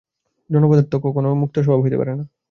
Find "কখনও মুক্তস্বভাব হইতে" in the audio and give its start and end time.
1.05-1.97